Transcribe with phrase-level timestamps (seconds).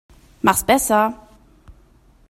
[0.41, 1.13] Mach's besser.